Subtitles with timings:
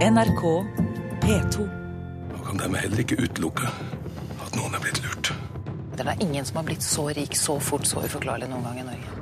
[0.00, 0.64] NRK
[1.20, 1.68] P2.
[2.32, 3.68] Man kan dermed heller ikke utelukke
[4.40, 5.28] at noen er blitt lurt.
[5.92, 8.86] Det er ingen som har blitt så rik så fort, så uforklarlig noen gang i
[8.86, 9.18] Norge.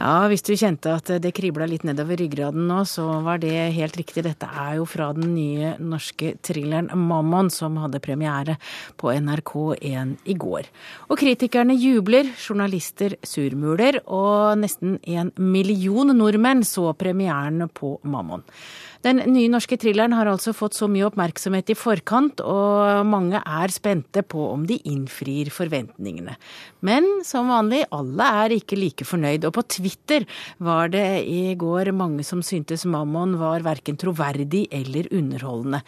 [0.00, 3.98] Ja, hvis du kjente at det kribla litt nedover ryggraden nå, så var det helt
[4.00, 4.22] riktig.
[4.24, 8.56] Dette er jo fra den nye norske thrilleren Mammon, som hadde premiere
[8.96, 10.70] på NRK1 i går.
[11.12, 18.46] Og kritikerne jubler, journalister surmuler, og nesten en million nordmenn så premieren på Mammon.
[19.00, 23.72] Den nye norske thrilleren har altså fått så mye oppmerksomhet i forkant, og mange er
[23.72, 26.34] spente på om de innfrir forventningene.
[26.84, 29.46] Men som vanlig, alle er ikke like fornøyd.
[29.48, 30.26] Og på Twitter
[30.60, 35.80] var det i går mange som syntes Mammon var verken troverdig eller underholdende.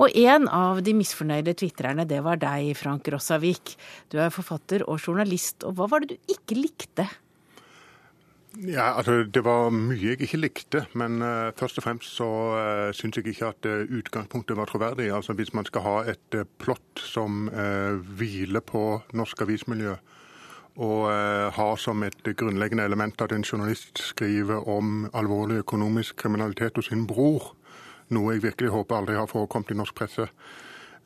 [0.00, 3.76] Og en av de misfornøyde twitrerne, det var deg, Frank Rossavik.
[4.08, 7.10] Du er forfatter og journalist, og hva var det du ikke likte?
[8.62, 12.90] Ja, altså Det var mye jeg ikke likte, men uh, først og fremst så uh,
[12.94, 15.10] syns jeg ikke at uh, utgangspunktet var troverdig.
[15.10, 17.50] Altså Hvis man skal ha et uh, plott som
[18.18, 19.96] hviler på norsk avismiljø,
[20.74, 21.06] og
[21.54, 27.06] har som et grunnleggende element at en journalist skriver om alvorlig økonomisk kriminalitet hos sin
[27.06, 27.52] bror,
[28.10, 30.26] noe jeg virkelig håper aldri har forekommet i norsk presse,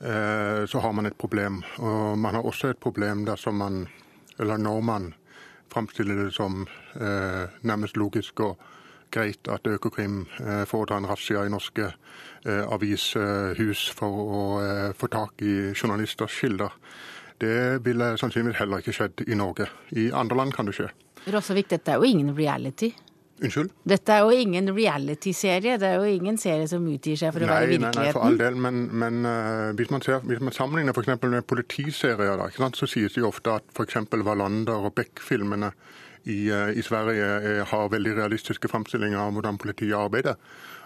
[0.00, 1.60] så har man et problem.
[1.84, 3.86] Og man har også et problem dersom man,
[4.38, 5.12] eller når man
[5.72, 8.58] framstiller det som eh, nærmest logisk og
[9.10, 14.42] greit at Økokrim eh, foretar en razzia i norske eh, avishus for å
[14.98, 16.74] få tak i journalisters kilder.
[17.38, 19.68] Det ville sannsynligvis heller ikke skjedd i Norge.
[19.94, 20.88] I andre land kan det skje.
[21.22, 22.92] Det er også viktig, dette er jo ingen reality.
[23.38, 23.70] Unnskyld?
[23.86, 25.76] Dette er jo ingen reality-serie.
[25.78, 28.00] Det er jo ingen serie som utgir seg for å nei, være virkeligheten.
[28.00, 28.58] Nei, nei, for all del.
[28.64, 31.12] Men, men uh, hvis, man ser, hvis, man sammenligner f.eks.
[31.22, 34.00] med politiserier, da, så sies det jo ofte at f.eks.
[34.26, 35.70] Wallander og Beck-filmene
[36.26, 40.40] i, uh, i, Sverige er, har veldig realistiske framstillinger av hvordan politiet arbeider.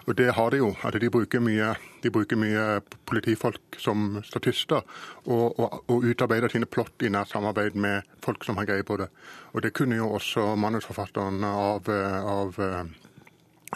[0.07, 0.73] Og det har de jo.
[0.83, 4.83] at De bruker mye, de bruker mye politifolk som statister,
[5.25, 8.99] og, og, og, utarbeider sine plott i nært samarbeid med folk som har greie på
[9.01, 9.09] det.
[9.53, 12.85] Og Det kunne jo også manusforfatteren av, av eh,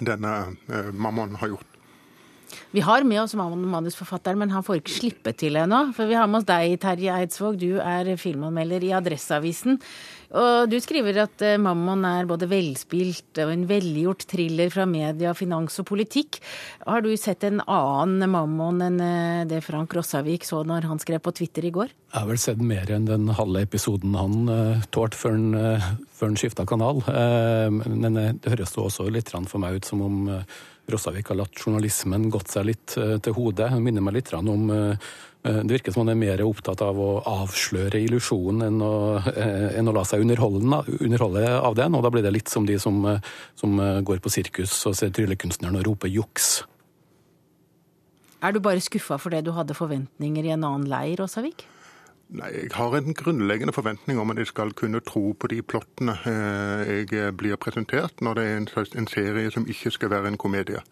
[0.00, 0.36] denne
[0.68, 1.72] eh, Mammon ha gjort.
[2.70, 5.90] Vi har med oss manusforfatteren, men han får ikke slippe til ennå.
[5.96, 7.58] For vi har med oss deg, Terje Eidsvåg.
[7.58, 9.80] Du er filmanmelder i Adresseavisen.
[10.34, 15.34] Og du skriver at eh, Mammon er både velspilt og en velgjort thriller fra media,
[15.38, 16.40] finans og politikk.
[16.86, 21.22] Har du sett en annen Mammon enn eh, det Frank Rossavik så når han skrev
[21.22, 21.92] på Twitter i går?
[22.12, 25.88] Jeg har vel sett mer enn den halve episoden han uh, tålte før han, uh,
[26.22, 27.02] han skifta kanal.
[27.04, 31.58] Uh, men det høres også litt for meg ut som om uh, Rossavik har latt
[31.58, 33.72] journalismen gått seg litt til hodet.
[33.72, 34.70] Hun minner meg litt om
[35.46, 39.88] Eh, det virker som han er mer opptatt av å avsløre illusjonen enn, eh, enn,
[39.88, 41.94] å la seg underholde, av den.
[41.94, 43.20] Og da blir det litt som de som, eh,
[43.54, 46.64] som går på sirkus og ser tryllekunstneren og roper juks.
[48.42, 51.64] Er du bare skuffa det du hadde forventninger i en annen leir, Åsavik?
[52.28, 56.16] Nei, Jeg har en grunnleggende forventning om at jeg skal kunne tro på de plottene
[56.26, 58.56] jeg blir presentert, når det er
[58.98, 60.82] en serie som ikke skal være en komedie.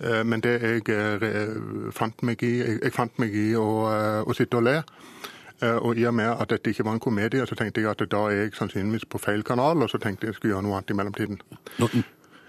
[0.00, 1.56] Eh, men det jeg eh,
[1.94, 4.80] fant meg i, jeg fant meg i å, eh, å sitte og le.
[5.58, 8.20] Og i og med at dette ikke var en komedie, så tenkte jeg at da
[8.30, 10.76] er jeg sannsynligvis på feil kanal, og så tenkte jeg at jeg skulle gjøre noe
[10.76, 11.40] annet i mellomtiden.
[11.82, 11.88] Nå,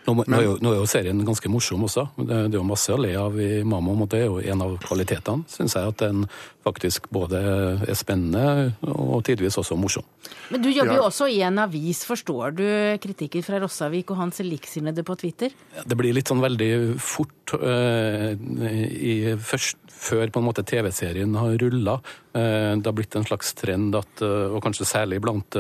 [0.08, 2.06] nå, nå, er jo, nå, er jo, serien ganske morsom også.
[2.18, 4.64] Det, det er jo masse å le av i Mamma, og det er jo en
[4.66, 5.92] av kvalitetene, syns jeg.
[5.94, 6.24] At den
[6.66, 7.42] faktisk både
[7.86, 10.06] er spennende og tidvis også morsom.
[10.54, 11.02] Men du jobber ja.
[11.02, 12.04] jo også i en avis.
[12.08, 12.66] Forstår du
[13.04, 15.54] kritikken fra Rossavik og hans liksinnede på Twitter?
[15.84, 16.72] Det blir litt sånn veldig
[17.02, 22.00] fort eh, i først før på en måte TV-serien har rulla.
[22.31, 25.58] Eh, det har blitt en slags trend at, uh, og kanskje særlig blant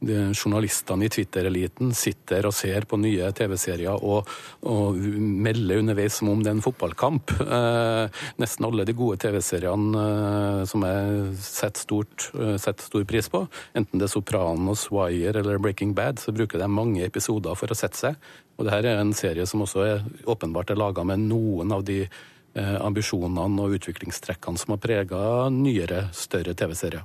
[0.00, 4.28] journalistene i Twitter-eliten sitter og ser på nye TV-serier og,
[4.68, 4.98] og,
[5.46, 7.32] melder underveis som om det er en fotballkamp.
[7.40, 12.04] Eh, nesten alle de gode TV-seriene eh, som jeg setter,
[12.36, 16.68] eh, stor pris på, enten det er Sopranos, Wire eller Breaking Bad, så bruker de
[16.68, 18.30] mange episoder for å sette seg.
[18.56, 22.02] Og dette er en serie som også er åpenbart er laga med noen av de
[22.04, 25.20] eh, ambisjonene og utviklingstrekkene som har prega
[25.52, 27.04] nyere, større TV-serier.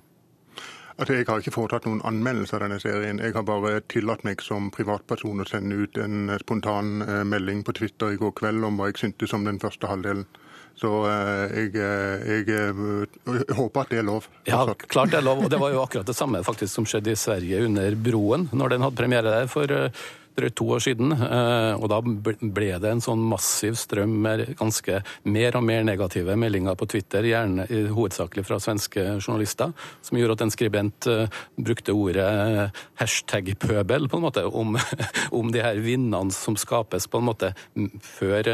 [1.02, 3.18] Altså, jeg har ikke foretatt noen anmeldelse av denne serien.
[3.24, 7.64] Jeg har bare tillatt meg som privatperson å sende ut en eh, spontan eh, melding
[7.66, 10.28] på Twitter i går kveld om hva jeg syntes om den første halvdelen.
[10.78, 14.30] Så eh, jeg, jeg, jeg, håper at det er lov.
[14.46, 15.42] Ja, klart det er lov.
[15.42, 18.76] Og det var jo akkurat det samme faktisk som skjedde i Sverige under Broen, når
[18.76, 19.74] den hadde premiere der for
[20.42, 21.14] drøyt to år siden.
[21.14, 26.78] Og da ble det en sånn massiv strøm med ganske mer og mer negative meldinger
[26.80, 31.10] på Twitter, gjerne hovedsakelig fra svenske journalister, som gjorde at en skribent
[31.62, 32.28] brukte ordet
[33.02, 34.78] hashtag-pøbel på en måte om,
[35.40, 37.52] om de her vinnene som skapes på en måte
[38.02, 38.50] før,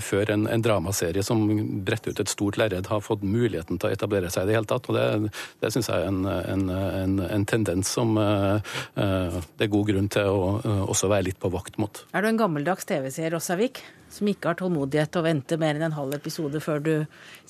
[0.00, 1.44] før en, en dramaserie som
[1.84, 4.70] bretter ut et stort lerret, har fått muligheten til å etablere seg i det hele
[4.70, 4.88] tatt.
[4.88, 5.32] og Det,
[5.62, 10.30] det syns jeg er en, en, en, en, tendens som det er god grunn til
[10.30, 12.02] å også være litt på vakt mot.
[12.14, 13.80] Er du en gammeldags TV-seer, Rossavik,
[14.12, 16.92] som ikke har tålmodighet å vente mer enn en halv episode før du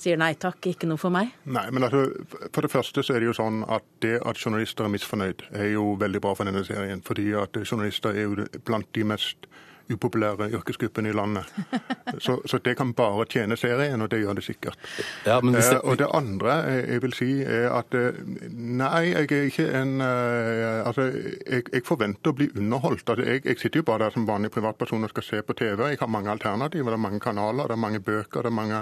[0.01, 1.33] sier nei takk, ikke noe for meg?
[1.45, 2.07] Nei, men altså,
[2.51, 5.71] For det første så er det jo sånn at det at journalister er misfornøyd, er
[5.75, 7.03] jo veldig bra for denne serien.
[7.05, 9.49] Fordi at journalister er jo blant de mest
[9.89, 11.45] upopulære yrkesgruppen i landet.
[12.19, 14.77] Så, så, det kan bare tjene serien, og det gjør det sikkert.
[15.25, 15.59] Ja, det...
[15.59, 18.19] Eh, og det andre jeg vil si, er at eh,
[18.51, 23.09] nei, jeg er ikke en eh, Altså, jeg, jeg forventer å bli underholdt.
[23.09, 25.89] Altså, jeg, jeg, sitter jo bare der som vanlig privatperson og skal se på TV.
[25.91, 28.81] Jeg har mange alternativer, det er mange kanaler, det er mange bøker, det er mange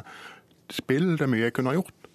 [0.70, 1.14] spill.
[1.18, 2.10] Det er mye jeg kunne ha gjort.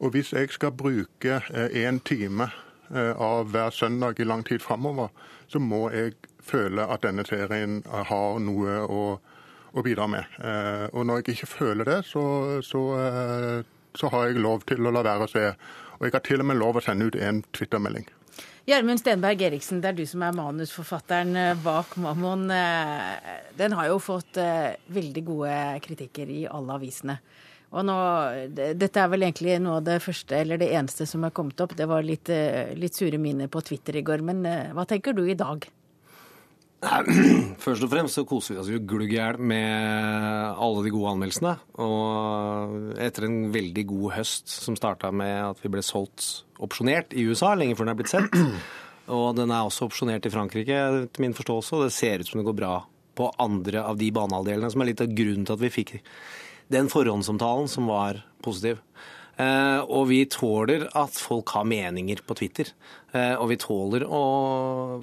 [0.00, 2.48] Og hvis jeg skal bruke én time
[2.94, 5.12] av hver søndag i lang tid framover,
[5.46, 9.04] så må jeg føler at denne serien har noe å,
[9.74, 10.36] å bidra med.
[10.38, 12.24] Eh, og når jeg ikke føler det, så,
[12.64, 13.62] så, eh,
[13.94, 15.46] så, har jeg lov til å la være å se.
[15.98, 18.06] Og jeg har til og med lov å sende ut en Twitter-melding.
[18.64, 22.46] Gjermund Stenberg Eriksen, det er du som er manusforfatteren eh, bak Mammon.
[23.58, 27.18] Den har jo fått veldig gode kritikker i alle avisene.
[27.74, 27.94] Og nå,
[28.54, 31.72] Dette er vel egentlig noe av det første eller det eneste som er kommet opp.
[31.74, 32.30] Det var litt,
[32.78, 34.22] litt sure miner på Twitter i går.
[34.22, 34.46] Men
[34.76, 35.66] hva tenker du i dag?
[37.64, 41.12] Først og fremst så koser vi oss jo glugg i hjel med alle de gode
[41.14, 41.54] anmeldelsene.
[41.84, 47.26] Og etter en veldig god høst som starta med at vi ble solgt opsjonert i
[47.28, 48.36] USA lenge før den er blitt sendt,
[49.16, 52.40] og den er også opsjonert i Frankrike, til min forståelse, og det ser ut som
[52.40, 52.74] det går bra
[53.14, 55.96] på andre av de banehalvdelene, som er litt av grunnen til at vi fikk
[56.72, 58.80] den forhåndsomtalen som var positiv.
[59.34, 62.70] Eh, og vi tåler at folk har meninger på Twitter.
[63.12, 64.22] Eh, og vi tåler å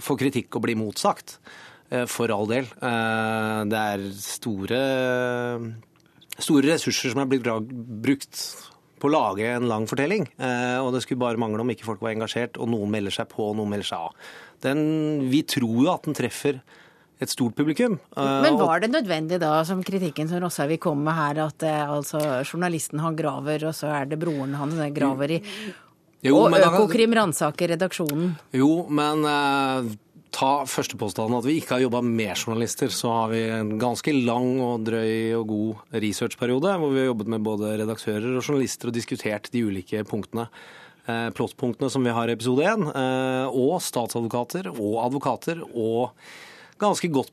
[0.04, 1.38] få kritikk og bli motsagt.
[1.92, 2.68] Eh, for all del.
[2.72, 4.82] Det er store,
[6.38, 7.50] store ressurser som er blitt
[8.06, 8.44] brukt
[9.02, 10.28] på å lage en lang fortelling.
[10.38, 13.50] Og det skulle bare mangle om ikke folk var engasjert, og noen melder seg på
[13.50, 14.30] og noen melder seg av.
[14.62, 14.84] Den,
[15.34, 16.62] vi tror jo at den treffer
[17.22, 18.00] et stort publikum.
[18.18, 23.02] Men var det nødvendig da, som kritikken som Rosshaug kom med her, at altså, journalisten
[23.04, 25.42] han graver, og så er det broren han graver i?
[26.22, 28.36] Jo, og Økokrim ransaker redaksjonen?
[28.54, 29.94] Jo, men eh,
[30.34, 34.14] ta første påstanden at vi ikke har jobba med journalister, så har vi en ganske
[34.16, 38.92] lang og drøy og god researchperiode hvor vi har jobbet med både redaktører og journalister
[38.92, 40.48] og diskutert de ulike punktene.
[41.10, 46.14] Eh, plottpunktene som vi har i episode én, eh, og statsadvokater og advokater og
[46.82, 47.32] ganske godt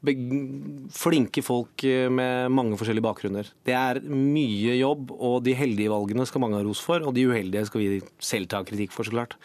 [0.95, 3.49] flinke folk eh, med mange forskjellige bakgrunner.
[3.67, 7.27] Det er mye jobb, og de heldige valgene skal mange ha ros for, og de
[7.31, 9.37] uheldige skal vi selv ta kritikk for, så klart.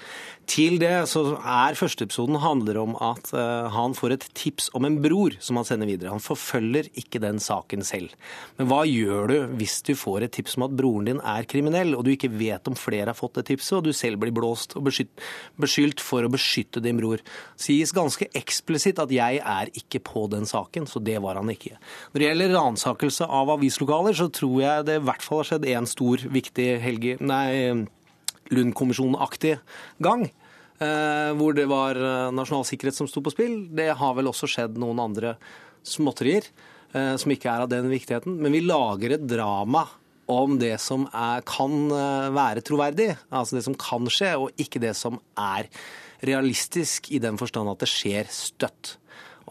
[0.49, 4.83] Til det så er første episoden handler om at uh, han får et tips om
[4.87, 6.11] en bror som han sender videre.
[6.11, 8.11] Han forfølger ikke den saken selv.
[8.57, 11.95] Men hva gjør du hvis du får et tips om at broren din er kriminell,
[11.95, 14.75] og du ikke vet om flere har fått det tipset, og du selv blir blåst
[14.79, 17.23] og beskyldt for å beskytte din bror?
[17.59, 21.51] Sies ganske eksplisitt at jeg er ikke ikke på den saken, så det var han
[21.53, 21.77] ikke.
[22.11, 25.67] Når det gjelder ransakelse av avislokaler, så tror jeg det i hvert fall har skjedd
[25.73, 27.17] én stor, viktig Helge...
[27.23, 27.85] Nei,
[28.51, 29.55] Lund-kommisjon-aktig
[30.03, 30.27] gang.
[30.83, 33.57] Eh, hvor det var eh, nasjonal sikkerhet som sto på spill.
[33.75, 35.35] Det har vel også skjedd noen andre
[35.85, 36.47] småtterier
[36.93, 38.39] eh, som ikke er av den viktigheten.
[38.41, 39.85] Men vi lager et drama
[40.33, 41.91] om det som er, kan
[42.31, 45.67] være troverdig, altså det som kan skje, og ikke det som er
[46.23, 48.93] realistisk i den forstand at det skjer støtt.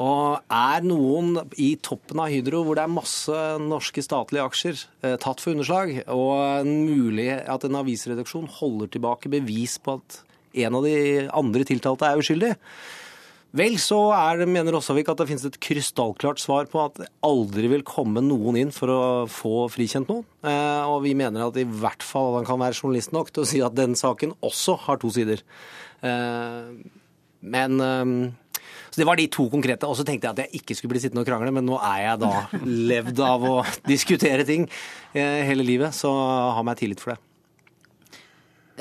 [0.01, 5.19] Og er noen i toppen av Hydro, hvor det er masse norske statlige aksjer, eh,
[5.21, 10.23] tatt for underslag, og mulig at en avisredaksjon holder tilbake bevis på at
[10.65, 10.97] en av de
[11.29, 12.57] andre tiltalte er uskyldig,
[13.53, 17.69] Vel, så er, mener Rossavik at det finnes et krystallklart svar på at det aldri
[17.69, 20.25] vil komme noen inn for å få frikjent noen.
[20.41, 23.51] Eh, og vi mener at i hvert fall han kan være journalist nok til å
[23.51, 25.45] si at den saken også har to sider.
[26.01, 26.73] Eh,
[27.45, 28.15] men eh,
[28.93, 29.89] så Det var de to konkrete.
[29.89, 32.03] Og så tenkte jeg at jeg ikke skulle bli sittende og krangle, men nå er
[32.05, 32.33] jeg da
[32.93, 33.55] levd av å
[33.93, 34.67] diskutere ting
[35.17, 38.21] eh, hele livet, så ha meg tillit for det.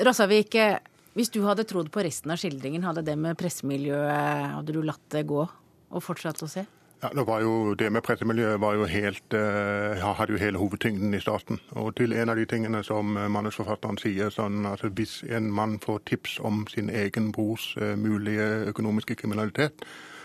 [0.04, 0.76] Rossavik, eh,
[1.16, 5.02] hvis du hadde trodd på resten av skildringen, hadde det med pressemiljøet Hadde du latt
[5.12, 6.66] det gå og fortsatt å se?
[7.02, 11.58] Ja, det, jo, det med pressemiljøet jo helt, uh, hadde jo hele hovedtyngden i starten.
[11.70, 15.80] Og til en av de tingene som manusforfatteren sier, sånn at altså hvis en mann
[15.82, 19.82] får tips om sin egen brors uh, mulige økonomiske kriminalitet,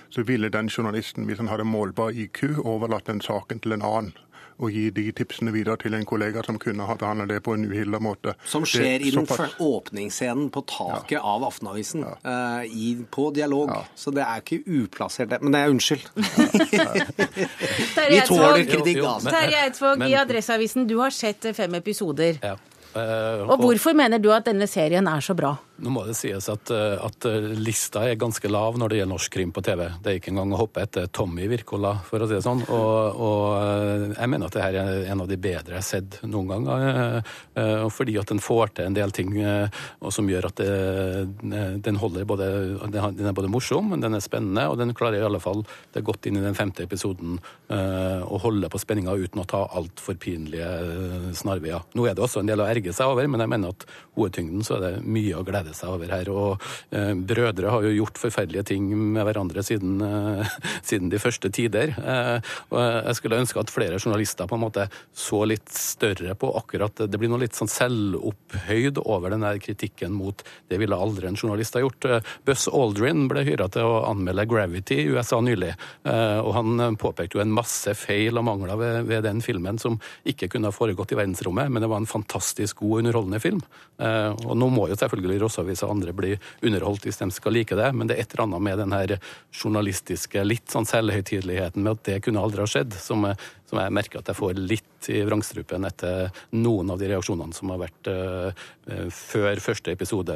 [0.10, 4.14] så ville den journalisten, hvis han hadde målbar IQ, overlatt den saken til en annen
[4.58, 7.66] og gi de tipsene videre til en kollega som kunne ha behandlet det på en
[7.70, 8.34] uhilda måte.
[8.46, 9.58] Som skjer det, i den såpass...
[9.62, 11.22] åpningsscenen på taket ja.
[11.22, 12.16] av Aftenavisen, ja.
[12.26, 13.70] uh, i, på dialog.
[13.74, 13.84] Ja.
[13.96, 15.42] Så det er ikke uplassert, det.
[15.46, 16.06] Men det er unnskyld.
[18.08, 19.30] Vi tåler kritikk, altså.
[19.30, 22.34] Terje Eidsvåg i Adresseavisen, du har sett fem episoder.
[22.42, 22.56] Ja.
[22.98, 25.54] Uh, og hvorfor mener du at denne serien er så bra?
[25.78, 29.14] Nå må det sies at, eh, at, eh, lista er ganske lav når det gjelder
[29.14, 29.84] norsk krim på TV.
[30.02, 32.64] Det er ikke engang å hoppe etter Tommy Wirkola, for å si det sånn.
[32.74, 36.20] Og, og, eh, jeg mener at dette er en av de bedre jeg har sett
[36.26, 36.66] noen gang.
[37.94, 39.32] Fordi at den får til en del ting
[40.14, 42.48] som gjør at det, den holder både
[42.88, 46.28] Den er både morsom, den er spennende, og den klarer i alle fall det godt
[46.30, 50.70] inn i den femte episoden å holde på spenninga uten å ta altfor pinlige
[51.38, 51.86] snarveier.
[51.98, 54.66] Nå er det også en del å erge seg over, men jeg mener at hovedtyngden
[54.66, 56.30] så er det mye å glede glede seg over her.
[56.32, 60.58] Og eh, brødre har jo gjort forferdelige ting med hverandre siden, eh,
[60.90, 61.94] siden de første tider.
[61.98, 62.40] Eh,
[62.72, 66.96] og jeg skulle ønske at flere journalister på en måte så litt større på akkurat
[67.08, 71.38] Det blir noe litt sånn selvopphøyd over den der kritikken mot det ville aldri en
[71.38, 72.08] journalist ha gjort.
[72.46, 75.74] Buss Aldrin ble hyra til å anmelde Gravity i USA nylig,
[76.08, 80.00] eh, og han påpekte jo en masse feil og mangler ved, ved den filmen som
[80.28, 83.62] ikke kunne ha foregått i verdensrommet, men det var en fantastisk god underholdende film.
[83.98, 87.78] Eh, og nå må jo selvfølgelig Ross og andre blir underholdt hvis de skal like
[87.78, 87.90] det.
[87.96, 89.16] Men det er et eller annet med den her
[89.52, 93.26] journalistiske, litt sånn selvhøytideligheten med at det kunne aldri ha skjedd, som,
[93.70, 97.72] som jeg merker at jeg får litt i vrangstrupen etter noen av de reaksjonene som
[97.74, 98.66] har vært uh,
[99.14, 100.36] før første episode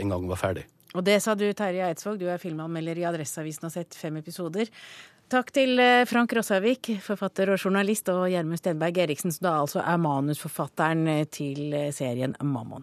[0.00, 0.66] en gang var ferdig.
[0.96, 4.18] Og det sa du, Terje Eidsvåg, du er filmanmelder i Adresseavisen og har sett fem
[4.18, 4.70] episoder.
[5.30, 9.84] Takk til eh, Frank Rossavik, forfatter og journalist, og Gjermund Stenberg Eriksen, som da altså
[9.84, 12.82] er manusforfatteren til serien Mammon.